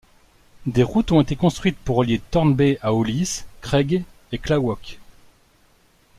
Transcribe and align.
Des 0.65 0.81
routes 0.81 1.11
ont 1.11 1.21
été 1.21 1.35
construites 1.35 1.77
pour 1.77 1.97
relier 1.97 2.19
Thorne 2.31 2.55
Bay 2.55 2.79
à 2.81 2.91
Hollis, 2.91 3.43
Craig 3.61 4.03
et 4.31 4.39
Klawock. 4.39 4.97